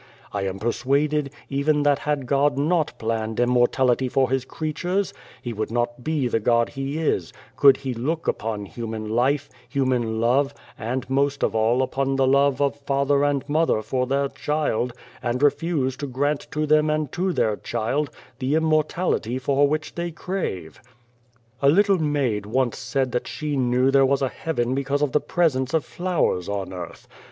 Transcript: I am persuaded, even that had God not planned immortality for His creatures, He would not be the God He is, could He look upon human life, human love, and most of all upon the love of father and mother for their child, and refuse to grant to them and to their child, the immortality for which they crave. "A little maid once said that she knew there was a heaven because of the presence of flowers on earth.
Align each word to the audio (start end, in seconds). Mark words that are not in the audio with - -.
I 0.33 0.45
am 0.47 0.57
persuaded, 0.57 1.29
even 1.47 1.83
that 1.83 1.99
had 1.99 2.25
God 2.25 2.57
not 2.57 2.91
planned 2.97 3.39
immortality 3.39 4.09
for 4.09 4.31
His 4.31 4.45
creatures, 4.45 5.13
He 5.43 5.53
would 5.53 5.69
not 5.69 6.03
be 6.03 6.27
the 6.27 6.39
God 6.39 6.69
He 6.69 6.97
is, 6.97 7.31
could 7.55 7.77
He 7.77 7.93
look 7.93 8.27
upon 8.27 8.65
human 8.65 9.09
life, 9.09 9.47
human 9.69 10.19
love, 10.19 10.55
and 10.75 11.07
most 11.07 11.43
of 11.43 11.53
all 11.53 11.83
upon 11.83 12.15
the 12.15 12.25
love 12.25 12.59
of 12.63 12.79
father 12.79 13.23
and 13.23 13.47
mother 13.47 13.83
for 13.83 14.07
their 14.07 14.27
child, 14.29 14.91
and 15.21 15.43
refuse 15.43 15.95
to 15.97 16.07
grant 16.07 16.47
to 16.49 16.65
them 16.65 16.89
and 16.89 17.11
to 17.11 17.31
their 17.31 17.57
child, 17.57 18.09
the 18.39 18.55
immortality 18.55 19.37
for 19.37 19.67
which 19.67 19.93
they 19.93 20.09
crave. 20.09 20.81
"A 21.61 21.69
little 21.69 21.99
maid 21.99 22.47
once 22.47 22.79
said 22.79 23.11
that 23.11 23.27
she 23.27 23.55
knew 23.55 23.91
there 23.91 24.03
was 24.07 24.23
a 24.23 24.29
heaven 24.29 24.73
because 24.73 25.03
of 25.03 25.11
the 25.11 25.21
presence 25.21 25.75
of 25.75 25.85
flowers 25.85 26.49
on 26.49 26.73
earth. 26.73 27.07